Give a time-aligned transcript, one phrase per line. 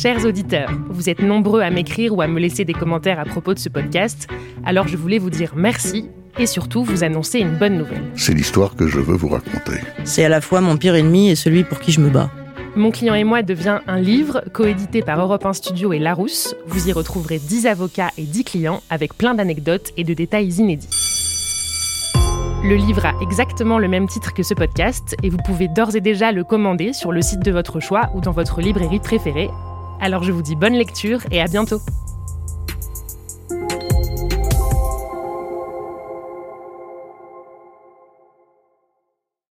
[0.00, 3.52] Chers auditeurs, vous êtes nombreux à m'écrire ou à me laisser des commentaires à propos
[3.52, 4.28] de ce podcast,
[4.64, 8.04] alors je voulais vous dire merci et surtout vous annoncer une bonne nouvelle.
[8.14, 9.80] C'est l'histoire que je veux vous raconter.
[10.04, 12.30] C'est à la fois mon pire ennemi et celui pour qui je me bats.
[12.76, 16.54] Mon client et moi devient un livre coédité par Europe 1 Studio et Larousse.
[16.68, 20.90] Vous y retrouverez 10 avocats et 10 clients avec plein d'anecdotes et de détails inédits.
[22.62, 26.00] Le livre a exactement le même titre que ce podcast et vous pouvez d'ores et
[26.00, 29.48] déjà le commander sur le site de votre choix ou dans votre librairie préférée.
[30.00, 31.80] Alors je vous dis bonne lecture et à bientôt